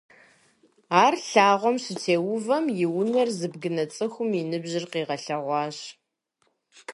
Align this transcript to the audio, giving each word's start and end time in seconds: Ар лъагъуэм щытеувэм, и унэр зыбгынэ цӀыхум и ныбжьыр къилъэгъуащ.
Ар 1.03 1.13
лъагъуэм 1.29 1.77
щытеувэм, 1.83 2.65
и 2.83 2.85
унэр 2.99 3.29
зыбгынэ 3.39 3.83
цӀыхум 3.93 4.29
и 4.41 4.43
ныбжьыр 4.49 4.85
къилъэгъуащ. 4.91 5.77